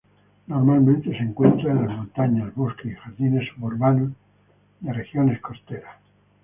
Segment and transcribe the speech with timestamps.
[0.47, 4.09] Normalmente se encuentra en las montañas, bosques y jardines suburbanos
[4.79, 5.95] de regiones costeras.